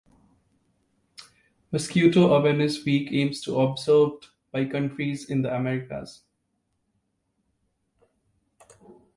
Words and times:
Mosquito 1.71 2.33
Awareness 2.35 2.83
Week 2.85 3.09
aims 3.11 3.39
to 3.41 3.59
observed 3.59 4.29
by 4.51 4.65
countries 4.65 5.29
in 5.29 5.43
the 5.43 5.55
Americas. 5.55 6.23